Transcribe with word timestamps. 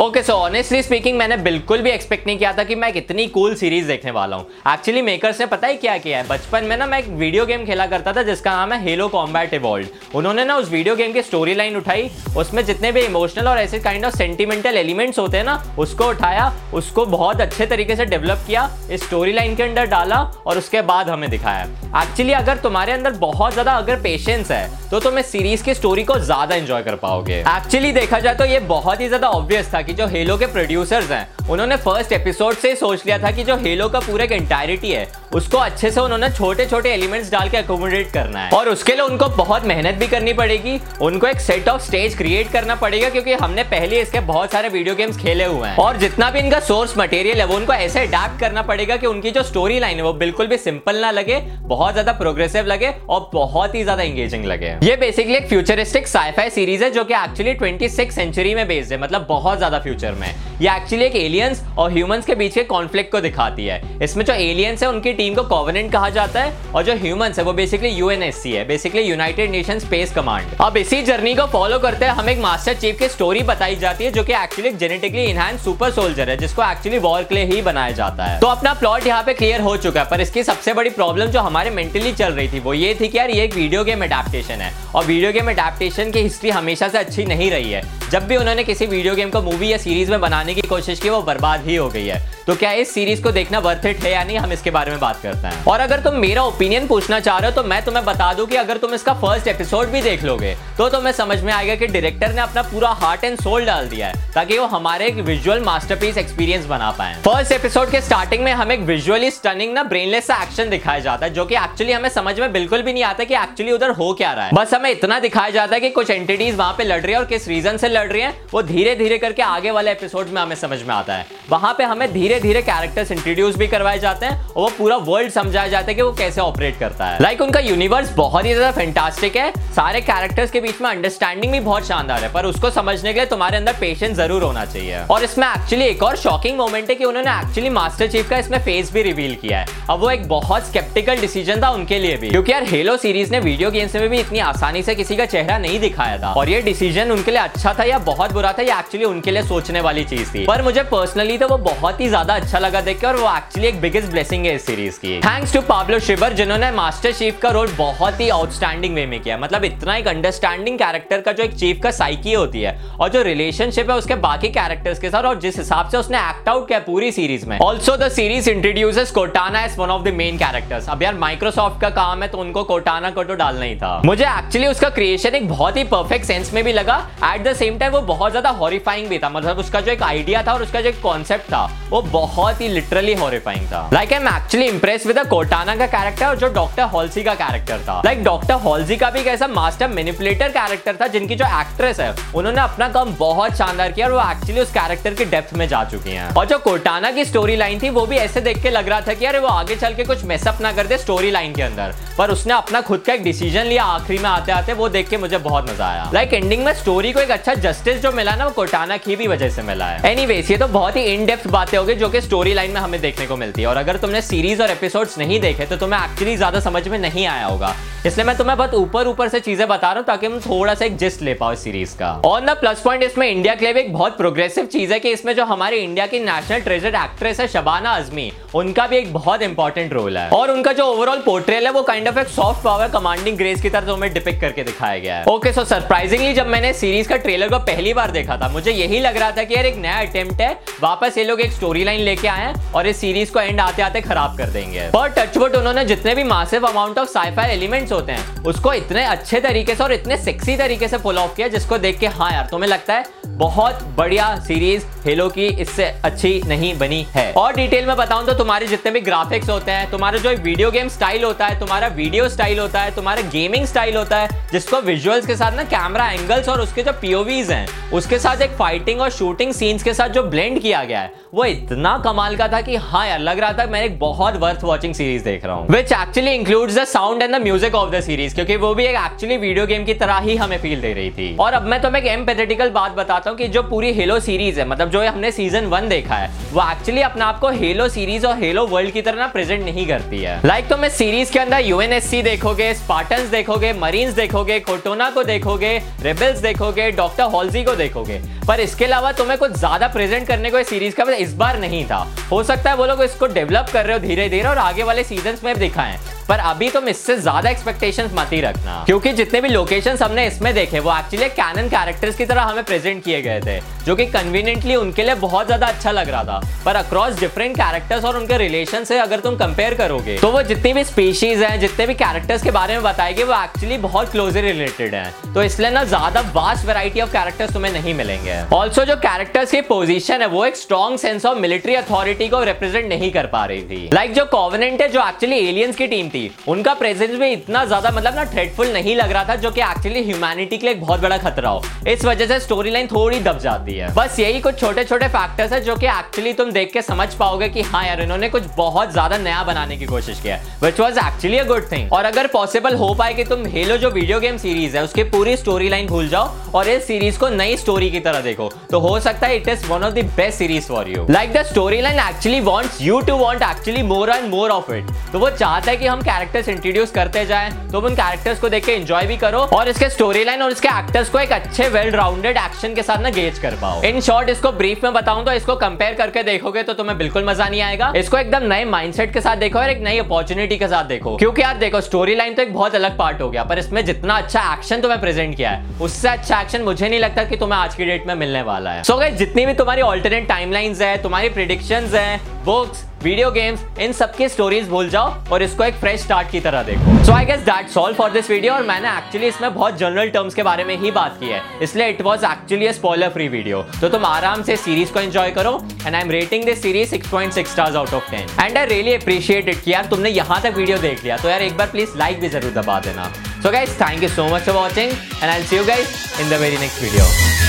Okay 0.00 0.22
so 0.22 0.32
honestly 0.34 0.82
speaking 0.82 1.16
मैंने 1.18 1.36
बिल्कुल 1.38 1.82
भी 1.82 1.90
एक्सपेक्ट 1.90 2.26
नहीं 2.26 2.38
किया 2.38 2.52
था 2.52 2.62
कि 2.64 2.74
मैं 2.74 2.88
एक 2.88 2.96
इतनी 2.96 3.26
कूल 3.26 3.54
सीरीज़ 3.54 3.86
देखने 3.88 4.10
वाला 4.10 4.36
हूँ। 4.36 4.46
एक्चुअली 4.68 5.02
मेकर्स 5.02 5.40
ने 5.40 5.46
पता 5.46 5.66
ही 5.66 5.76
क्या 5.76 5.96
किया 5.98 6.18
है? 6.18 6.26
बचपन 6.28 6.64
में 6.64 6.76
ना 6.76 6.86
मैं 6.86 6.98
एक 6.98 7.08
वीडियो 7.08 7.44
गेम 7.46 7.64
खेला 7.66 7.86
करता 7.86 8.12
था, 8.12 8.22
जिसका 8.22 8.52
नाम 8.52 8.72
है 8.72 8.82
हेलो 8.84 9.06
कॉम्बैट 9.08 9.54
इवॉल्व 9.54 10.16
उन्होंने 10.18 10.44
ना 10.44 10.56
उस 10.56 10.70
वीडियो 10.70 10.96
गेम 10.96 11.12
की 11.12 11.22
स्टोरी 11.22 11.54
लाइन 11.54 11.76
उठाई, 11.76 12.10
उसमें 12.36 12.64
जितने 12.64 12.92
भी 12.92 13.00
इमोशनल 13.00 13.48
और 13.48 13.58
ऐसे 13.58 13.78
काइंड 13.80 14.04
ऑफ़ 14.04 14.16
सेंटिमेंटल 14.16 14.76
एलिमेंट्स 14.76 15.18
होते 15.18 15.36
हैं 15.36 15.44
ना, 15.44 15.54
उसको 15.78 16.08
उठाया, 16.08 16.52
उसको 16.74 17.06
बहुत 17.06 17.40
अच्छे 17.40 17.66
तरीके 17.66 17.96
से 17.96 18.04
डेवलप 18.06 18.44
किया, 18.46 18.68
इस 18.90 19.04
स्टोरी 19.04 19.32
लाइन 19.32 19.56
के 19.56 19.62
अंदर 19.62 19.86
डाला 19.86 20.20
और 20.46 20.58
उसके 20.58 20.82
बाद 20.82 21.10
हमें 21.10 21.28
दिखाया। 21.30 21.64
एक्चुअली 22.02 22.32
अगर 22.32 22.56
तुम्हारे 22.58 22.92
अंदर 22.92 23.12
बहुत 23.20 23.52
ज़्यादा 23.52 23.72
अगर 23.74 24.00
पेशेंस 24.02 24.50
है 24.50 24.68
तो 24.90 24.98
तुम 25.00 25.18
इस 25.18 25.26
सीरीज़ 25.26 25.62
की 25.64 25.74
स्टोरी 25.74 26.02
को 26.04 26.18
ज़्यादा 26.20 26.54
एंजॉय 26.54 26.82
कर 26.82 26.94
पाओगे। 26.96 27.38
एक्चुअली 27.38 27.92
देखा 27.92 28.18
जाए 28.20 28.34
तो 28.34 28.44
ये 28.44 28.58
बहुत 28.68 29.00
ही 29.00 29.08
ज़्यादा 29.08 29.28
ऑब्वियस 29.30 29.72
था 29.74 29.82
कि 29.84 29.92
जो 29.92 30.06
हेलो 30.06 30.36
के 30.38 30.46
प्रोड्यूसर्स 30.46 31.10
हैं 31.10 31.26
उन्होंने 31.50 31.76
फ़र्स्ट 31.76 32.12
एपिसोड 32.12 32.54
से 32.54 32.74
सोच 32.74 33.04
लिया 33.06 33.18
था 33.18 33.30
कि 33.30 33.42
जो 33.44 33.56
हेलो 33.56 33.88
का 33.88 33.98
पूरा 34.00 34.24
एक 34.24 34.32
एंटायरिटी 34.32 34.90
है, 34.90 35.06
उसको 35.34 35.58
अच्छे 35.58 35.90
से 35.90 36.00
उन्होंने 36.00 36.28
छोटे 36.30 36.64
छोटे 36.66 36.92
एलिमेंट्स 36.92 37.30
डाल 37.30 37.48
के 37.48 37.56
अकोमोडेट 37.56 38.10
करना 38.12 38.40
है। 38.40 38.50
और 38.50 38.68
उसके 38.68 38.92
लिए 38.92 39.02
उनको 39.02 39.28
बहुत 39.36 39.64
मेहनत 39.64 39.94
भी 39.94 40.06
करनी 40.06 40.32
पड़ेगी, 40.32 40.78
उनको 41.00 41.26
एक 41.26 41.40
सेट 41.40 41.68
ऑफ़ 41.68 41.82
स्टेज 41.82 42.16
क्रिएट 42.16 42.50
करना 42.52 42.74
पड़ेगा, 42.74 43.08
क्योंकि 43.08 43.32
हमने 43.34 43.62
पहले 43.64 44.00
इसके 44.02 44.20
बहुत 44.22 44.52
सारे 44.52 44.68
वीडियो 44.68 44.94
गेम्स 44.94 45.16
खेले 45.16 45.44
हुए 45.44 45.68
हैं। 45.68 45.76
और 45.76 45.96
जितना 45.96 46.30
भी 46.30 46.38
इनका 46.38 46.60
सोर्स 46.60 46.96
मटेरियल 46.98 47.40
है, 47.40 47.46
वो 47.46 47.56
उनको 47.56 47.72
ऐसे 47.72 48.00
अडेप्ट 48.00 48.40
करना 48.40 48.62
पड़ेगा 48.62 48.96
कि 48.96 49.06
उनकी 49.06 49.30
जो 49.30 49.42
स्टोरी 49.42 49.78
लाइन 49.78 49.96
है, 49.96 50.02
वो 50.02 50.12
बिल्कुल 50.14 50.46
भी 50.46 50.58
सिंपल 50.58 51.00
ना 51.00 51.10
लगे, 51.10 51.40
बहुत 51.64 51.92
ज़्यादा 51.92 52.12
प्रोग्रेसिव 52.14 52.66
लगे 52.66 52.94
और 53.08 53.30
बहुत 53.34 53.74
ही 53.74 53.82
ज़्यादा 53.82 54.02
इंगेजिंग 54.02 54.44
लगे। 54.44 54.74
ये 54.82 54.96
बेसिकली 54.96 55.34
एक 55.34 55.48
फ्यूचरिस्टिक 55.48 56.08
साइफाई 56.08 56.50
सीरीज़ 56.50 56.84
है, 56.84 56.90
जो 56.90 57.04
कि 57.04 57.14
एक्चुअली 57.14 57.54
ट्वेंटी 57.54 57.88
सेंचुरी 57.88 58.54
में 58.54 58.66
बेस्ड 58.68 58.92
है 58.92 59.00
मतलब 59.00 59.26
बहुत 59.28 59.58
ज़्यादा 59.58 59.78
फ्यूचर 59.78 60.12
में। 60.12 60.32
ये 60.60 60.70
एक्चुअली 60.70 61.04
एक 61.04 61.14
एलियंस 61.16 61.62
और 61.78 61.92
ह्यूमंस 61.92 62.26
के 62.26 62.34
बीच 62.34 62.54
के 62.54 62.62
कॉन्फ्लिक्ट 62.64 63.10
को 63.12 63.20
दिखाती 63.20 63.66
है। 63.66 63.80
इसमें 64.02 64.24
जो 64.24 64.32
एलियंस 64.32 64.82
है, 64.82 64.88
उनकी 64.88 65.12
टीम 65.12 65.34
को 65.34 65.42
कॉवनेंट 65.44 65.90
कहा 65.92 66.08
जाता 66.10 66.42
है 66.42 66.52
और 66.74 66.82
जो 66.82 66.94
ह्यूमंस 66.96 67.38
है, 67.38 67.44
वो 67.44 67.52
बेसिकली 67.52 67.88
यूएनएससी 67.88 68.52
है 68.52 68.66
basically 68.66 69.02
United 69.02 69.50
Nation 69.50 69.78
Space 69.78 70.12
Command 70.14 70.54
अब 70.60 70.76
इसी 70.76 71.00
जर्नी 71.02 71.34
को 71.34 71.46
फॉलो 71.46 71.78
करते 71.78 72.04
हैं 72.04 72.12
हमें 72.12 72.32
एक 72.32 72.38
मास्टर 72.38 72.74
चीफ 72.74 72.98
की 72.98 73.08
स्टोरी 73.08 73.42
बताई 73.42 73.76
जाती 73.76 74.04
है, 74.04 74.10
जो 74.10 74.24
कि 74.24 74.32
actually 74.34 74.70
genetically 74.72 75.24
enhanced 75.24 75.64
super 75.64 75.90
soldier 75.90 76.30
है, 76.30 76.36
जिसको 76.36 76.62
एक्चुअली 76.62 76.98
वॉर 76.98 77.22
के 77.22 77.34
लिए 77.34 77.44
ही 77.44 77.60
बनाया 77.62 77.90
जाता 77.92 78.24
है। 78.24 78.38
तो 78.40 78.46
अपना 78.46 78.74
प्लॉट 78.74 79.06
यहाँ 79.06 79.22
पे 79.22 79.34
क्लियर 79.34 79.60
हो 79.60 79.76
चुका 79.76 80.00
है, 80.00 80.06
पर 80.10 80.20
इसकी 80.20 80.42
सबसे 80.42 80.74
बड़ी 80.74 80.90
प्रॉब्लम 80.90 81.26
जो 81.26 81.40
हमारे 81.40 81.70
मेंटली 81.70 82.12
चल 82.12 82.32
रही 82.32 82.48
थी, 82.48 82.60
वो 82.60 82.74
ये 82.74 82.94
थी 83.00 83.08
कि 83.08 83.18
यार 83.18 83.30
ये 83.30 83.44
एक 83.44 83.54
वीडियो 83.54 83.84
गेम 83.84 84.04
अडेप्टेशन 84.04 84.54
है। 84.54 84.72
और 84.94 85.04
वीडियो 85.04 85.32
गेम 85.32 85.50
अडेप्टेशन 85.50 86.10
की 86.10 86.20
हिस्ट्री 86.20 86.50
हमेशा 86.50 86.88
से 86.88 86.98
अच्छी 86.98 87.24
नहीं 87.24 87.50
रही 87.50 87.70
है। 87.72 87.82
जब 88.10 88.26
भी 88.26 88.36
उन्होंने 88.36 88.64
किसी 88.64 88.86
वीडियो 88.86 89.14
गेम 89.14 89.30
को 89.30 89.40
मूवी 89.42 89.72
या 89.72 89.76
सीरीज़ 89.76 90.10
में 90.10 90.20
बनाने 90.20 90.43
की 90.52 90.62
कोशिश 90.62 91.00
की, 91.00 91.08
वो 91.08 91.22
बर्बाद 91.22 91.66
ही 91.66 91.76
हो 91.76 91.88
गई 91.88 92.06
है। 92.06 92.22
तो 92.46 92.54
क्या 92.54 92.70
इस 92.72 92.92
सीरीज़ 92.94 93.22
को 93.22 93.30
देखना 93.32 93.58
वर्थ 93.58 93.86
इट 93.86 93.98
है 93.98 94.12
या 94.12 94.24
नहीं, 94.24 94.38
हम 94.38 94.52
इसके 94.52 94.70
बारे 94.70 94.90
में 94.90 95.00
बात 95.00 95.20
करते 95.22 95.46
हैं। 95.46 95.64
और 95.64 95.80
अगर 95.80 96.00
तुम 96.00 96.16
मेरा 96.16 96.42
ओपिनियन 96.42 96.86
पूछना 96.86 97.20
चाह 97.20 97.38
रहे 97.38 97.50
हो 97.50 97.62
तो 97.62 97.68
मैं 97.68 97.84
तुम्हें 97.84 98.04
बता 98.04 98.32
दूँ 98.34 98.46
कि 98.46 98.56
अगर 98.56 98.76
तुम 98.76 98.94
इसका 98.94 99.12
फ़र्स्ट 99.14 99.48
एपिसोड 99.48 99.88
भी 99.88 100.02
देख 100.02 100.22
लोगे 100.22 100.54
तो 100.78 100.88
तुम्हें 100.88 101.12
समझ 101.12 101.40
में 101.42 101.52
आएगा 101.52 101.74
कि 101.74 101.86
डायरेक्टर 101.86 102.32
ने 102.34 102.40
अपना 102.40 102.62
पूरा 102.64 102.88
हार्ट 102.90 103.24
एंड 103.24 103.38
सोल 103.38 103.64
डाल 103.64 103.88
दिया 103.88 104.06
है, 104.06 104.32
ताकि 104.34 104.58
वो 104.58 104.66
हमारे 104.66 105.06
एक 105.06 105.14
विजुअल 105.16 105.60
मास्टरपीस 105.60 106.18
एक्सपीरियंस 106.18 106.66
बना 106.66 106.90
पाए। 106.90 107.14
फ़र्स्ट 107.24 107.52
एपिसोड 107.52 107.90
के 107.90 108.00
स्टार्टिंग 108.00 108.44
में 108.44 108.52
हमें 108.52 108.74
एक 108.74 108.82
विजुअली 108.82 109.30
स्टनिंग 109.30 109.72
ना 109.74 109.82
ब्रेनलेस 109.84 110.30
एक्शन 110.32 110.70
दिखाया 110.70 110.98
जाता 111.00 111.26
है, 111.26 111.32
जो 111.32 111.44
कि 111.44 111.54
एक्चुअली 111.54 111.92
हमें 111.92 112.08
समझ 112.10 112.38
में 112.40 112.52
बिल्कुल 112.52 112.82
भी 112.82 112.92
नहीं 112.92 113.04
आता 113.04 113.24
कि 113.24 113.34
एक्चुअली 113.34 113.72
उधर 113.72 113.90
हो 113.92 114.12
क्या 114.14 114.32
रहा 114.32 114.44
है। 114.44 114.50
बस 114.54 114.74
हमें 114.74 114.90
इतना 114.90 115.18
दिखाया 115.20 115.50
जाता 115.50 115.74
है 115.74 115.80
कि 115.80 115.90
कुछ 115.90 116.10
एंटिटीज 116.10 116.54
वहाँ 116.56 116.74
पे 116.78 116.84
लड़ 116.84 117.00
रही 117.00 117.12
है 117.12 117.18
और 117.18 117.26
किस 117.26 117.48
रीजन 117.48 117.76
से 117.76 117.88
लड़ 117.88 118.06
रही 118.06 118.22
है, 118.22 118.34
वो 118.52 118.62
धीरे 118.64 118.94
धीरे 118.96 119.18
करके 119.18 119.42
आगे 119.44 119.70
वाले 119.70 119.90
एपिसोड 119.92 120.32
में 120.34 120.40
हमें 120.42 120.56
समझ 120.56 120.82
में 120.82 120.94
आता 120.94 121.14
है। 121.14 121.26
वहाँ 121.50 121.72
पे 121.78 121.84
हमें 121.84 122.12
धीरे 122.12 122.40
धीरे 122.40 122.62
कैरेक्टर्स 122.62 123.10
इंट्रोड्यूस 123.12 123.56
भी 123.56 123.66
करवाए 123.68 123.98
जाते 123.98 124.26
हैं 124.26 124.46
और 124.46 124.62
वो 124.62 124.68
पूरा 124.78 124.96
वर्ल्ड 125.06 125.32
समझाया 125.32 125.68
जाता 125.68 125.86
है 125.86 125.94
कि 125.94 126.02
वो 126.02 126.12
कैसे 126.14 126.40
ऑपरेट 126.40 126.78
करता 126.78 127.06
है। 127.06 127.22
लाइक 127.22 127.36
like, 127.36 127.46
उनका 127.46 127.60
यूनिवर्स 127.60 128.12
बहुत 128.16 128.44
ही 128.44 128.54
ज़्यादा 128.54 128.70
फैंटास्टिक 128.72 129.36
है। 129.36 129.50
सारे 129.74 130.00
कैरेक्टर्स 130.02 130.50
के 130.50 130.60
बीच 130.60 130.80
में 130.82 130.88
अंडरस्टैंडिंग 130.90 131.52
भी 131.52 131.60
बहुत 131.60 131.86
शानदार 131.86 132.22
है 132.22 132.32
पर 132.32 132.46
उसको 132.46 132.70
समझने 132.70 133.12
के 133.12 133.20
लिए 133.20 133.28
तुम्हारे 133.28 133.56
अंदर 133.56 133.76
पेशेंस 133.80 134.16
ज़रूर 134.16 134.42
होना 134.42 134.64
चाहिए। 134.64 135.02
और 135.06 135.24
इसमें 135.24 135.46
एक्चुअली 135.46 135.84
एक 135.84 136.02
और 136.02 136.16
शॉकिंग 136.16 136.56
मोमेंट 136.58 136.90
है 136.90 136.94
कि 136.94 137.04
उन्होंने 137.04 137.30
एक्चुअली 137.32 137.70
मास्टर 137.70 138.08
चीफ 138.08 138.28
का 138.30 138.38
इसमें 138.38 138.58
फेस 138.64 138.92
भी 138.92 139.02
रिवील 139.02 139.34
किया 139.36 139.58
है। 139.58 139.66
अब 139.90 140.00
वो 140.00 140.10
एक 140.10 140.26
बहुत 140.28 140.66
स्केप्टिकल 140.66 141.20
डिसीज़न 141.20 141.62
था 141.62 141.70
उनके 141.70 141.98
लिए 141.98 142.16
भी। 142.16 142.30
क्योंकि 142.30 142.52
यार 142.52 142.64
हेलो 142.66 142.96
सीरीज़ 142.96 143.32
ने 143.32 143.40
वीडियो 143.40 143.70
गेम्स 143.70 143.94
में 143.94 144.08
भी 144.08 144.18
इतनी 144.20 144.38
आसानी 144.40 144.82
से 144.82 144.94
किसी 144.94 145.16
का 145.16 145.26
चेहरा 145.26 145.58
नहीं 145.58 145.80
दिखाया 145.80 146.18
था। 146.18 146.32
और 146.32 146.48
ये 146.48 146.60
डिसीज़न 146.62 147.10
उनके 147.12 147.30
लिए 147.30 147.40
अच्छा 147.40 147.74
था 147.74 147.84
या 147.84 147.98
बहुत 148.04 148.32
बुरा 148.32 148.52
था 148.52 148.62
या 148.62 148.78
एक्चुअली 148.78 149.04
उनके 149.04 149.30
लिए 149.30 149.42
सोचने 149.44 149.80
वाली 149.80 150.04
चीज़ 150.06 150.23
थी 150.26 150.44
पर 150.46 150.62
मुझे 150.62 150.82
पर्सनली 150.84 151.38
तो 151.38 151.48
वो 151.48 151.56
बहुत 151.64 152.00
ही 152.00 152.08
ज़्यादा 152.08 152.34
अच्छा 152.34 152.58
लगा 152.58 152.80
देख 152.82 153.00
के 153.00 153.06
और 153.06 153.16
वो 153.16 153.28
एक्चुअली 153.28 153.68
एक 153.68 153.80
बिगेस्ट 153.80 154.10
ब्लेसिंग 154.10 154.46
है 154.46 154.54
इस 154.54 154.66
सीरीज़ 154.66 154.98
की। 154.98 155.16
थैंक्स 155.20 155.52
टू 155.54 155.60
पाब्लो 155.64 155.98
शिवर 156.00 156.32
जिन्होंने 156.34 156.70
मास्टर 156.72 157.12
चीफ 157.14 157.38
का 157.40 157.50
रोल 157.50 157.72
बहुत 157.78 158.20
ही 158.20 158.28
आउटस्टैंडिंग 158.30 158.94
वे 158.94 159.06
में 159.06 159.20
किया। 159.20 159.38
मतलब 159.38 159.64
इतना 159.64 159.96
एक 159.96 160.08
अंडरस्टैंडिंग 160.08 160.78
कैरेक्टर 160.78 161.20
का 161.20 161.32
जो 161.32 161.42
एक 161.42 161.54
चीफ 161.56 161.80
का 161.82 161.90
साइकी 161.92 162.32
होती 162.32 162.62
है 162.62 162.78
और 163.00 163.08
जो 163.08 163.22
रिलेशनशिप 163.24 163.90
है 163.90 163.96
उसके 163.96 164.14
बाकी 164.24 164.48
कैरेक्टर्स 164.50 164.98
के 164.98 165.10
साथ 165.10 165.24
और 165.24 165.38
जिस 165.40 165.58
हिसाब 165.58 165.88
से 165.88 165.96
उसने 165.98 166.18
एक्ट 166.20 166.48
आउट 166.48 166.66
किया 166.68 166.78
पूरी 166.82 167.10
सीरीज़ 167.12 167.46
में। 167.46 167.58
Also 167.58 167.96
the 167.96 168.08
series 168.10 168.50
introduces 168.50 169.10
Cortana 169.12 169.64
as 169.64 169.76
one 169.78 169.90
of 169.90 170.02
the 170.02 170.14
main 170.14 170.38
characters 170.38 170.88
अब 170.88 171.02
यार 171.02 171.14
माइक्रोसॉफ्ट 171.16 171.80
का 171.80 171.90
काम 171.92 172.22
है 172.22 172.28
तो 172.28 172.38
उनको 172.38 172.62
कोटाना 172.64 173.10
को 173.10 173.24
तो 173.24 173.34
डालना 173.36 173.64
ही 173.64 173.76
था। 173.76 174.00
मुझे 174.04 174.24
एक्चुअली 174.24 174.66
उसका 174.66 174.88
क्रिएशन 174.90 175.34
एक 175.34 175.48
बहुत 175.48 175.76
ही 175.76 175.84
परफेक्ट 175.86 176.26
सेंस 176.26 176.52
में 176.54 176.62
भी 176.64 176.72
लगा। 176.72 176.96
एट 177.24 177.42
द 177.44 177.52
सेम 177.56 177.78
टाइम 177.78 177.92
वो 177.92 178.00
बहुत 178.04 178.30
ज़्यादा 178.30 178.50
हॉरिफाइंग 178.54 179.08
भी 179.08 179.18
था। 179.18 179.28
मतलब 179.30 179.58
उसका 179.58 179.80
जो 179.80 179.92
एक 179.92 180.02
आइडिया 180.14 180.42
था 180.42 180.52
और 180.54 180.62
उसका 180.62 180.80
जो 180.80 180.92
कॉन्सेप्ट 181.02 181.44
था 181.52 181.62
वो 181.90 182.00
बहुत 182.02 182.60
ही 182.60 182.68
लिटरली 182.68 183.14
हॉरिफाइंग 183.14 183.66
था। 183.68 183.88
Like 183.92 184.12
I 184.12 184.18
am 184.18 184.28
actually 184.28 184.66
impress 184.68 185.06
with 185.06 185.18
Cortana 185.28 185.74
का 185.76 185.86
कैरेक्टर 185.88 186.26
और 186.26 186.36
जो 186.38 186.48
डॉक्टर 186.54 186.82
हॉल्सी 186.92 187.22
का 187.22 187.34
कैरेक्टर 187.34 187.78
था। 187.80 188.00
लाइक 188.04 188.22
डॉक्टर 188.24 188.54
हॉल्सी 188.64 188.96
का 188.96 189.10
भी 189.10 189.20
एक 189.20 189.42
मास्टर 189.50 189.88
मैनिपुलेटर 189.90 190.48
कैरेक्टर 190.50 190.96
था 191.00 191.06
जिनकी 191.08 191.36
जो 191.36 191.44
एक्ट्रेस 191.60 192.00
है 192.00 192.14
उन्होंने 192.34 192.60
अपना 192.60 192.88
काम 192.88 193.14
बहुत 193.18 193.56
शानदार 193.56 193.92
किया 193.92 194.06
और 194.06 194.12
वो 194.12 194.20
एक्चुअली 194.22 194.60
उस 194.60 194.70
कैरेक्टर 194.72 195.14
की 195.14 195.24
डेप्थ 195.26 195.54
में 195.54 195.66
जा 195.68 195.82
चुकी 195.84 196.10
हैं। 196.10 196.28
और 196.34 196.46
जो 196.46 196.58
कोटाना 196.60 197.10
की 197.10 197.24
स्टोरी 197.24 197.56
लाइन 197.56 197.80
थी 197.82 197.90
वो 197.90 198.06
भी 198.06 198.16
ऐसे 198.18 198.40
देख 198.40 198.62
के 198.62 198.70
लग 198.70 198.88
रहा 198.88 199.00
था 199.00 199.14
कि 199.14 199.24
यार 199.24 199.38
वो 199.40 199.48
आगे 199.48 199.76
चल 199.76 199.94
के 199.94 200.04
कुछ 200.04 200.24
मेसअप 200.24 200.60
ना 200.60 200.72
कर 200.72 200.86
दे 200.86 200.98
स्टोरी 200.98 201.30
लाइन 201.30 201.54
के 201.54 201.62
अंदर। 201.62 201.94
पर 202.18 202.30
उसने 202.30 202.54
अपना 202.54 202.80
खुद 202.82 203.02
का 203.06 203.12
एक 203.12 203.24
डिसीज़न 203.24 203.66
लिया 203.66 203.84
आखिरी 203.84 204.18
में 204.18 204.28
आते 204.30 204.52
आते 204.52 204.72
वो 204.74 204.88
देख 204.88 205.08
के 205.08 205.16
मुझे 205.16 205.38
बहुत 205.38 205.70
मज़ा 205.70 205.86
आया। 205.86 206.10
लाइक 206.14 206.30
like, 206.30 206.42
एंडिंग 206.42 206.64
में 206.64 206.72
स्टोरी 206.74 207.12
को 207.12 207.20
एक 207.20 207.30
अच्छा 207.30 207.54
जस्टिस 207.64 208.00
जो 208.02 208.12
मिला 208.12 208.34
ना 208.34 208.44
वो 208.44 208.50
कोटाना 208.52 208.96
की 208.96 209.16
भी 209.16 209.26
वजह 209.28 209.50
से 209.50 209.62
मिला 209.62 209.86
है। 209.86 210.03
एनीवेज 210.04 210.50
ये 210.50 210.56
तो 210.58 210.66
बहुत 210.68 210.96
ही 210.96 211.02
इन 211.12 211.24
डेप्थ 211.26 211.46
बातें 211.48 211.76
होगी 211.78 211.94
जो 211.94 212.08
कि 212.08 212.20
स्टोरी 212.20 212.52
लाइन 212.54 212.70
में 212.70 212.80
हमें 212.80 213.00
देखने 213.00 213.26
को 213.26 213.36
मिलती 213.36 213.62
है। 213.62 213.68
और 213.68 213.76
अगर 213.76 213.96
तुमने 213.96 214.20
सीरीज़ 214.22 214.62
और 214.62 214.70
एपिसोड्स 214.70 215.16
नहीं 215.18 215.38
देखे 215.40 215.66
तो 215.66 215.76
तुम्हें 215.76 216.00
एक्चुअली 216.00 216.36
ज़्यादा 216.36 216.60
समझ 216.60 216.86
में 216.88 216.98
नहीं 216.98 217.26
आया 217.26 217.46
होगा। 217.46 217.74
इसलिए 218.06 218.26
मैं 218.26 218.36
तुम्हें 218.36 218.56
बहुत 218.58 218.74
ऊपर 218.74 219.06
ऊपर 219.08 219.28
से 219.28 219.40
चीज़ें 219.40 219.66
बता 219.68 219.88
रहा 219.88 219.98
हूँ 219.98 220.04
ताकि 220.06 220.26
हम 220.26 220.38
थोड़ा 220.40 220.74
सा 220.74 220.84
एक 220.84 220.96
जिस्ट 220.96 221.22
ले 221.22 221.34
पाओ 221.34 221.54
सीरीज़ 221.54 221.96
का। 221.98 222.10
और 222.24 222.42
ना 222.42 222.54
प्लस 222.54 222.80
पॉइंट 222.80 223.02
इसमें 223.02 223.26
इंडिया 223.28 223.54
के 223.54 223.64
लिए 223.64 223.74
भी 223.74 223.80
एक 223.80 223.92
बहुत 223.92 224.16
प्रोग्रेसिव 224.16 224.66
चीज़ 224.66 224.92
है 224.92 224.98
कि 225.00 225.10
इसमें 225.10 225.34
जो 225.36 225.44
हमारे 225.44 225.76
इंडिया 225.76 226.06
की 226.06 226.20
नेशनल 226.20 226.60
ट्रेजर 226.60 226.94
एक्ट्रेस 226.94 227.40
है 227.40 227.46
शबाना 227.48 227.92
अजमी 227.92 228.30
उनका 228.54 228.86
भी 228.86 228.96
एक 228.96 229.12
बहुत 229.12 229.42
इंपॉर्टेंट 229.42 229.92
रोल 229.92 230.18
है। 230.18 230.28
और 230.30 230.50
उनका 230.50 230.72
जो 230.72 230.84
ओवरऑल 230.86 231.22
पोर्ट्रेल 231.22 231.66
है, 231.66 231.72
वो 231.72 231.82
काइंड 231.82 232.08
ऑफ़ 232.08 232.18
एक 232.18 232.28
सॉफ्ट 232.28 232.62
पावर 232.64 232.88
कमांडिंग 232.90 233.38
ग्रेस 233.38 233.62
की 233.62 233.70
तरह 233.70 233.92
हमें 233.92 234.12
डिपिक 234.14 234.40
करके 234.40 234.64
दिखाया 234.64 234.98
गया 234.98 235.16
है। 235.16 235.24
ओके 235.28 235.52
सो 235.52 235.64
सरप्राइजिंगली 235.64 236.32
जब 236.34 236.46
मैंने 236.48 236.72
सीरीज़ 236.74 237.08
का 237.08 237.16
ट्रेलर 237.16 237.48
को 237.48 237.58
पहली 237.64 237.94
बार 237.94 238.10
देखा 238.10 238.36
था, 238.36 238.48
मुझे 238.50 238.72
यही 238.72 239.00
लग 239.00 239.16
रहा 239.16 239.30
था 239.30 239.44
कि 239.44 239.54
यार 239.54 239.66
एक 239.66 239.76
नया 239.78 239.93
अटेम्प्ट 239.96 240.40
है। 240.40 240.52
वापस 240.80 241.18
ये 241.18 241.24
लोग 241.24 241.40
एक 241.40 241.52
स्टोरी 241.52 241.84
लाइन 241.84 242.00
लेके 242.00 242.28
आए 242.28 242.44
हैं 242.44 242.72
और 242.72 242.86
इस 242.86 242.96
सीरीज़ 242.96 243.32
को 243.32 243.40
एंड 243.40 243.60
आते 243.60 243.82
आते 243.82 244.00
खराब 244.00 244.36
कर 244.38 244.48
देंगे। 244.48 244.88
पर 244.94 245.08
टचवुड 245.08 245.56
उन्होंने 245.56 245.84
जितने 245.84 246.14
भी 246.14 246.24
massive 246.24 246.66
amount 246.66 246.98
of 246.98 247.08
sci fi 247.08 247.50
elements 247.50 247.92
होते 247.92 248.12
हैं, 248.12 248.42
उसको 248.44 248.72
इतने 248.72 249.04
अच्छे 249.04 249.40
तरीके 249.40 249.74
से 249.74 249.84
और 249.84 249.92
इतने 249.92 250.16
सेक्सी 250.16 250.56
तरीके 250.56 250.88
से 250.88 250.98
पुल 250.98 251.18
ऑफ़ 251.18 251.36
किया, 251.36 251.48
जिसको 251.48 251.78
देख 251.78 251.98
के 251.98 252.06
हाँ 252.08 252.30
यार, 252.32 252.48
तुम्हें 252.50 252.70
लगता 252.70 252.94
है 252.94 253.04
बहुत 253.28 253.82
बढ़िया 253.96 254.34
सीरीज़ 254.40 254.84
हेलो 255.06 255.28
की 255.28 255.46
इससे 255.60 255.84
अच्छी 256.04 256.40
नहीं 256.48 256.72
बनी 256.78 257.00
है। 257.14 257.32
और 257.32 257.54
डिटेल 257.54 257.86
में 257.86 257.96
बताऊँ 257.96 258.24
तो 258.26 258.34
तुम्हारे 258.34 258.66
जितने 258.66 258.92
भी 258.92 259.00
ग्राफिक्स 259.00 259.48
होते 259.50 259.72
हैं, 259.72 259.90
तुम्हारा 259.90 260.18
जो 260.18 260.30
वीडियो 260.34 260.70
गेम 260.70 260.88
स्टाइल 260.88 261.24
होता 261.24 261.46
है, 261.46 261.58
तुम्हारा 261.60 261.88
वीडियो 261.88 262.28
स्टाइल 262.28 262.58
होता 262.58 262.80
है, 262.80 262.94
तुम्हारा 262.94 263.22
गेमिंग 263.30 263.66
स्टाइल 263.66 263.96
होता 263.96 264.18
है, 264.18 264.28
जिसको 264.52 264.80
विजुअल्स 264.80 265.26
के 265.26 265.36
साथ 265.36 265.56
ना 265.56 265.64
कैमरा 265.64 266.08
एंगल्स 266.10 266.48
और 266.48 266.60
उसके 266.60 266.82
जो 266.82 266.92
पीओवीज 266.92 267.50
हैं, 267.50 267.66
उसके 267.92 268.18
साथ 268.18 268.42
एक 268.42 268.50
फाइटिंग 268.50 269.00
और 269.00 269.10
शूटिंग 269.10 269.52
सीन्स 269.52 269.82
के 269.82 269.94
साथ 269.94 270.08
जो 270.08 270.22
ब्लेंड 270.24 270.60
किया 270.60 270.82
गया 270.84 271.00
है, 271.00 271.12
वो 271.34 271.44
इतना 271.44 271.96
कमाल 272.04 272.36
का 272.36 272.48
था 272.48 272.60
कि 272.60 272.76
हाँ 272.76 273.06
यार, 273.08 273.18
लग 273.20 273.38
रहा 273.38 273.52
था 273.52 273.66
मैं 273.66 273.82
एक 273.84 273.98
बहुत 273.98 274.36
वर्थ 274.36 274.64
वॉचिंग 274.64 274.94
सीरीज़ 274.94 275.24
देख 275.24 275.44
रहा 275.44 275.54
हूँ। 275.54 275.68
Which 275.68 275.92
actually 275.92 276.32
includes 276.32 276.78
the 276.78 276.84
sound 276.86 277.22
and 277.22 277.36
the 277.36 277.42
music 277.42 277.74
of 277.74 277.90
the 277.90 278.00
series 278.00 278.34
क्योंकि 278.34 278.56
वो 278.56 278.74
भी 278.74 278.84
एक 278.84 278.96
एक्चुअली 278.96 279.36
वीडियो 279.36 279.66
गेम 279.66 279.84
की 279.84 279.94
तरह 279.96 280.18
ही 280.20 280.36
हमें 280.36 280.58
फील 280.58 280.80
दे 280.80 280.92
रही 280.92 281.10
थी। 281.10 281.36
और 281.36 281.52
अब 281.52 281.66
मैं 281.66 281.80
तुम्हें 281.82 282.02
एक 282.02 282.08
एम्पेथेटिकल 282.10 282.70
बात 282.70 282.92
बताता 282.94 283.30
हूँ 283.30 283.38
कि 283.38 283.48
जो 283.48 283.62
पूरी 283.64 283.92
हेलो 283.94 284.18
सीरीज़ 284.22 284.60
है 284.60 284.68
मतलब 284.68 284.90
जो 284.94 285.00
हमने 285.02 285.30
सीज़न 285.32 285.64
वन 285.66 285.88
देखा 285.88 286.14
है, 286.14 286.28
वो 286.52 286.60
एक्चुअली 286.62 287.00
अपने 287.02 287.24
आप 287.24 287.38
को 287.40 287.48
हेलो 287.52 287.88
सीरीज़ 287.88 288.26
और 288.26 288.36
हेलो 288.38 288.66
वर्ल्ड 288.66 288.90
की 288.90 289.02
तरह 289.02 289.26
प्रेजेंट 289.28 289.64
नहीं 289.64 289.86
करती 289.86 290.18
है। 290.18 290.36
लाइक 290.46 290.64
like 290.64 290.72
तुम 290.72 290.84
इस 290.84 290.92
सीरीज़ 290.92 291.32
के 291.32 291.38
अंदर 291.38 291.60
यूएनएससी 291.60 292.22
देखोगे 292.22 292.72
स्पार्टन्स 292.74 293.28
देखोगे 293.30 293.72
मरीन्स 293.74 294.14
देखोगे 294.14 294.60
कोटोना 294.60 295.10
को 295.10 295.24
देखोगे 295.24 295.76
रेबल्स 296.02 296.38
देखोगे 296.40 296.90
डॉक्टर 296.92 297.24
हॉल्जी 297.32 297.64
को 297.64 297.74
देखोगे। 297.76 298.20
पर 298.48 298.60
इसके 298.60 298.84
अलावा 298.84 299.12
तुम्हें 299.12 299.38
कुछ 299.38 299.52
ज़्यादा 299.52 299.88
प्रेजेंट 299.88 300.26
करने 300.28 300.50
को 300.50 300.58
इस 300.58 300.68
सीरीज़ 300.68 300.94
का 300.94 301.12
इस 301.14 301.34
बार 301.34 301.58
नहीं 301.60 301.84
था। 301.84 302.06
हो 302.30 302.42
सकता 302.44 302.70
है 302.70 302.76
वो 302.76 302.86
लोग 302.86 303.02
इसको 303.02 303.26
डेवलप 303.28 303.70
कर 303.72 303.86
रहे 303.86 303.98
हो 303.98 304.06
धीरे 304.06 304.28
धीरे 304.28 304.48
और 304.48 304.58
आगे 304.60 304.82
वाले 304.82 305.04
सीज़न 305.04 305.38
में 305.44 305.58
दिखाएँ। 305.58 305.98
पर 306.28 306.38
अभी 306.40 306.68
तुम 306.70 306.88
इससे 306.88 307.16
ज़्यादा 307.16 307.50
एक्सपेक्टेशंस 307.50 308.10
मत 308.14 308.32
ही 308.32 308.40
रखना। 308.40 308.82
क्योंकि 308.86 309.12
जितने 309.12 309.40
भी 309.40 309.48
लोकेशंस 309.48 310.02
हमने 310.02 310.26
इसमें 310.26 310.52
देखे, 310.54 310.80
वो 310.80 310.92
एक्चुअली 310.92 311.28
कैनन 311.30 311.68
कैरेक्टर्स 311.68 312.16
की 312.16 312.24
तरह 312.24 312.42
हमें 312.42 312.64
प्रेजेंट 312.64 313.02
किए 313.04 313.20
गए 313.22 313.40
थे, 313.40 313.58
जो 313.86 313.96
कि 313.96 314.06
कन्वीनियंटली 314.08 314.74
उनके 314.76 315.02
लिए 315.02 315.14
बहुत 315.16 315.46
ज़्यादा 315.46 315.66
अच्छा 315.66 315.90
लग 315.90 316.08
रहा 316.10 316.22
था। 316.24 316.40
पर 316.64 316.76
अक्रॉस 316.76 317.18
डिफरेंट 317.20 317.56
कैरेक्टर्स 317.56 318.04
और 318.04 318.16
उनके 318.16 318.38
रिलेशन 318.38 318.84
से 318.84 318.98
अगर 318.98 319.20
तुम 319.20 319.36
कंपेयर 319.36 319.74
करोगे 319.74 320.16
तो 320.18 320.30
वो 320.30 320.42
जितनी 320.44 320.72
भी 320.72 320.84
स्पीशीज 320.84 321.42
हैं, 321.42 321.58
जितने 321.60 321.86
भी 321.86 321.94
कैरेक्टर्स 321.96 322.42
के 322.42 322.50
बारे 322.50 322.74
में 322.74 322.82
बताएँगे, 322.82 323.24
वो 323.24 323.34
एक्चुअली 323.34 323.78
बहुत 323.78 324.10
क्लोजली 324.10 324.40
रिलेटेड 324.42 324.94
है। 324.94 325.32
तो 325.34 325.42
इसलिए 325.42 325.70
ना 325.70 325.84
ज़्यादा 325.84 326.20
वास्ट 326.34 326.66
वेराइटी 326.66 327.00
ऑफ़ 327.00 327.12
कैरेक्टर्स 327.12 327.52
तुम्हें 327.54 327.72
नहीं 327.72 327.94
मिलेंगे। 327.94 328.40
ऑल्सो 328.54 328.84
जो 328.84 328.96
कैरेक्टर्स 328.98 329.50
की 329.50 329.60
पोजिशन 329.64 330.20
है, 330.20 330.26
वो 330.28 330.44
एक 330.46 330.56
strong 330.56 330.98
sense 330.98 331.26
of 331.26 331.38
military 331.38 331.74
authority 331.74 332.28
को 332.28 332.42
रिप्रेजेंट 332.44 332.88
नहीं 332.88 333.10
कर 333.12 333.26
पा 333.26 333.44
रही 333.44 333.62
थी। 333.62 333.88
लाइक 333.94 334.10
like 334.10 334.18
जो 334.18 334.24
कॉवनेंट 334.30 334.80
है, 334.82 334.88
जो 334.88 335.00
एक्चुअली 335.00 335.38
एलियंस 335.38 335.76
की 335.76 335.86
टीम 335.86 336.08
थी। 336.14 336.30
उनका 336.48 336.74
प्रेजेंस 336.74 337.10
भी 337.10 337.30
इतना 337.32 337.64
ज़्यादा 337.64 337.90
मतलब 337.90 338.14
ना 338.14 338.24
थ्रेटफुल 338.32 338.72
नहीं 338.72 338.96
लग 338.96 339.12
रहा 339.12 339.24
था, 339.24 339.36
जो 339.36 339.50
कि 339.50 339.60
एक्चुअली 339.62 340.02
ह्यूमैनिटी 340.04 340.58
के 340.58 340.66
लिए 340.66 340.74
बहुत 340.76 341.00
बड़ा 341.00 341.18
खतरा 341.18 341.50
हो। 341.50 341.62
इस 341.88 342.04
वजह 342.04 342.26
से 342.26 342.38
स्टोरी 342.40 342.70
लाइन 342.70 342.86
थोड़ी 342.86 343.20
दब 343.20 343.38
जाती 343.40 343.74
है। 343.74 343.92
बस 343.94 344.18
यही 344.20 344.40
कुछ 344.40 344.60
छोटे 344.60 344.84
छोटे 344.84 345.08
फैक्टर्स 345.10 345.52
है, 345.52 345.60
जो 345.62 345.76
कि 345.76 345.86
एक्चुअली 345.88 346.32
तुम 346.34 346.50
देख 346.52 346.72
के 346.72 346.82
समझ 346.82 347.12
पाओगे 347.14 347.48
कि 347.48 347.62
हाँ 347.64 347.84
यार, 347.86 348.00
इन्होंने 348.02 348.28
कुछ 348.28 348.42
बहुत 348.56 348.92
ज़्यादा 348.92 349.18
नया 349.18 349.42
बनाने 349.44 349.76
की 349.76 349.86
कोशिश 349.86 350.20
किया 350.20 350.38
which 350.62 350.80
was 350.80 350.98
actually 350.98 351.38
a 351.38 351.44
good 351.44 351.70
thing 351.72 351.92
और 351.92 352.04
अगर 352.04 352.26
पॉसिबल 352.28 352.74
हो 352.76 352.92
पाए 352.94 353.14
कि 353.14 353.24
तुम 353.24 353.46
हेलो 353.48 353.76
जो 353.76 353.90
वीडियो 353.90 354.20
गेम 354.20 354.36
सीरीज़ 354.38 354.76
है, 354.76 354.82
उसकी 354.84 355.02
पूरी 355.06 355.36
स्टोरी 355.36 355.68
लाइन 355.68 355.86
भूल 355.86 356.08
जाओ 356.08 356.30
और 356.54 356.68
इस 356.68 356.86
सीरीज़ 356.86 357.18
को 357.18 357.28
नई 357.30 357.56
स्टोरी 357.56 357.90
की 357.90 358.00
तरह 358.00 358.20
देखो 358.20 358.50
तो 358.70 358.80
हो 358.80 358.98
सकता 359.00 359.26
है 359.26 359.36
it 359.36 359.48
is 359.48 359.66
one 359.66 359.84
of 359.84 359.94
the 359.94 360.04
best 360.16 360.38
series 360.38 360.66
for 360.68 360.88
you 360.88 361.06
like 361.10 361.32
the 361.32 361.42
story 361.44 361.80
line 361.80 361.98
actually 362.00 362.40
wants 362.42 362.80
you 362.82 363.00
to 363.02 363.16
want 363.16 363.42
actually 363.42 363.82
more 363.84 364.10
and 364.10 364.28
more 364.30 364.50
of 364.50 364.72
it 364.74 364.90
तो 365.12 365.18
वो 365.18 365.30
चाहता 365.30 365.70
है 365.70 365.76
कि 365.76 365.86
हम 365.86 366.02
कैरेक्टर्स 366.04 366.48
इंट्रोड्यूस 366.48 366.90
करते 366.92 367.24
जाए 367.26 367.50
तो 367.72 367.80
उन 367.80 367.94
कैरेक्टर्स 367.94 368.40
को 368.40 368.48
देख 368.48 368.64
के 368.66 368.72
एंजॉय 368.74 369.06
भी 369.06 369.16
करो 369.16 369.38
और 369.54 369.68
इसके 369.68 369.88
स्टोरी 369.90 370.24
लाइन 370.24 370.42
और 370.42 370.52
इसके 370.52 370.68
एक्टर्स 370.70 371.08
को 371.10 371.18
एक 371.18 371.32
अच्छे 371.32 371.68
वेल 371.68 371.90
राउंडेड 371.92 372.36
एक्शन 372.36 372.74
के 372.74 372.82
साथ 372.82 373.02
ना 373.02 373.10
गेज 373.12 373.38
कर 373.38 373.54
पाओ। 373.62 373.82
इन 373.84 374.00
शॉर्ट 374.00 374.28
इसको 374.28 374.52
ब्रीफ 374.54 374.84
में 374.84 374.92
बताऊँ 374.92 375.24
तो 375.24 375.32
इसको 375.32 375.56
कंपेयर 375.56 375.94
करके 375.94 376.22
देखोगे 376.22 376.62
तो 376.62 376.74
तुम्हें 376.74 376.96
बिल्कुल 376.98 377.24
मज़ा 377.24 377.48
नहीं 377.48 377.60
आएगा। 377.62 377.92
इसको 377.96 378.18
एकदम 378.18 378.42
नए 378.52 378.64
माइंडसेट 378.66 379.12
के 379.12 379.20
साथ 379.20 379.36
देखो 379.36 379.58
और 379.58 379.70
एक 379.70 379.82
नई 379.82 379.98
अपॉर्चुनिटी 379.98 380.58
के 380.58 380.68
साथ 380.68 380.84
देखो। 380.86 381.16
क्योंकि 381.16 381.42
यार 381.42 381.58
देखो 381.58 381.80
स्टोरी 381.80 382.14
लाइन 382.14 382.34
तो 382.34 382.42
एक 382.42 382.52
बहुत 382.54 382.74
अलग 382.74 382.96
पार्ट 382.98 383.20
हो 383.22 383.30
गया 383.30 383.44
पर 383.44 383.58
इसमें 383.58 383.84
जितना 383.84 384.16
अच्छा 384.16 384.52
एक्शन 384.52 384.80
तुम्हें 384.80 385.00
प्रेजेंट 385.00 385.36
किया 385.36 385.50
है 385.50 385.78
उससे 385.82 386.08
अच्छा 386.08 386.40
एक्शन 386.40 386.62
मुझे 386.62 386.88
नहीं 386.88 387.00
लगता 387.00 387.24
कि 387.24 387.36
तुम्हें 387.36 387.58
आज 387.58 387.74
की 387.74 387.84
डेट 387.84 388.06
में 388.06 388.14
मिलने 388.14 388.42
वाला 388.42 388.70
है। 388.70 388.82
सो 388.84 388.92
so, 388.94 389.10
जितनी 389.14 389.46
भी 389.46 389.54
तुम्हारी 389.54 389.82
ऑल्टरनेट 389.82 390.28
टाइमलाइंस 390.28 390.80
है 390.80 390.96
तुम्हारी 391.02 391.28
प्रिडिक्शन 391.30 391.90
है 391.94 392.20
बुक्स 392.44 392.84
वीडियो 393.04 393.30
गेम्स 393.30 393.60
इन 393.80 393.92
सबकी 393.92 394.28
स्टोरीज 394.28 394.68
भूल 394.68 394.88
जाओ 394.90 395.30
और 395.32 395.42
इसको 395.42 395.64
एक 395.64 395.74
फ्रेश 395.80 396.00
स्टार्ट 396.00 396.30
की 396.30 396.40
तरह 396.40 396.62
देखो। 396.62 397.04
So 397.04 397.12
I 397.12 397.24
guess 397.26 397.40
that's 397.44 397.76
all 397.76 397.94
for 397.94 398.10
this 398.10 398.30
video 398.30 398.52
और 398.52 398.62
मैंने 398.66 398.88
एक्चुअली 398.88 399.26
इसमें 399.28 399.54
बहुत 399.54 399.76
जनरल 399.78 400.10
टर्म्स 400.10 400.34
के 400.34 400.42
बारे 400.42 400.64
में 400.64 400.76
ही 400.80 400.90
बात 400.90 401.18
की 401.20 401.26
है। 401.28 401.42
इसलिए 401.62 401.88
it 401.88 402.00
was 402.02 402.24
actually 402.26 402.72
spoiler 402.72 403.08
free 403.08 403.28
video 403.28 403.62
तो 403.80 403.88
तुम 403.88 404.04
आराम 404.06 404.42
से 404.42 404.56
सीरीज़ 404.56 404.92
को 404.92 405.00
एंजॉय 405.00 405.30
करो 405.30 405.52
and 405.86 405.94
I 405.94 406.00
am 406.00 406.10
rating 406.10 406.44
this 406.44 406.62
series 406.62 406.90
six 406.90 407.10
point 407.10 407.32
six 407.32 407.52
stars 407.52 407.76
out 407.76 407.94
of 407.94 408.10
ten 408.10 408.26
and 408.40 408.58
I 408.58 408.66
really 408.66 408.94
appreciate 408.94 409.48
it 409.48 409.62
कि 409.64 409.72
यार 409.72 409.86
तुमने 409.90 410.10
यहाँ 410.10 410.40
तक 410.42 410.54
वीडियो 410.56 410.78
देख 410.78 411.04
लिया। 411.04 411.16
तो 411.16 411.28
यार 411.28 411.42
एक 411.42 411.56
बार 411.56 411.66
प्लीज़ 411.72 411.96
लाइक 411.98 412.20
भी 412.20 412.28
ज़रूर 412.28 412.62
दबा 412.62 412.80
देना। 412.86 413.12
So 413.42 413.50
guys 413.52 413.80
thank 413.80 414.02
you 414.02 414.08
so 414.08 414.34
much 414.34 414.42
for 414.42 414.54
watching 414.54 414.90
and 414.90 415.30
I 415.30 415.42
see 415.42 415.56
you 415.56 415.64
guys 415.64 416.20
in 416.20 416.30
the 416.30 416.40
very 416.42 416.58
next 416.58 416.82
video 416.82 417.43